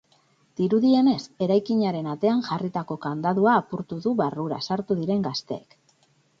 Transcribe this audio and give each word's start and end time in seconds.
Dirudienez, 0.61 1.17
eraikinaren 1.47 2.09
atean 2.15 2.41
jarritako 2.49 2.99
kandadua 3.05 3.55
apurtu 3.61 4.01
dute 4.03 4.17
barrura 4.25 4.61
sartu 4.71 5.01
diren 5.05 5.25
gazteek. 5.31 5.81